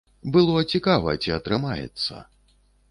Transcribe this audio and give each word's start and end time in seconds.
Было 0.37 0.63
цікава, 0.71 1.15
ці 1.27 1.37
атрымаецца. 1.39 2.15